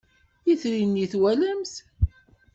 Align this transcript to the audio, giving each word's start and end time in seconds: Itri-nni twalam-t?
Itri-nni 0.51 1.05
twalam-t? 1.11 1.73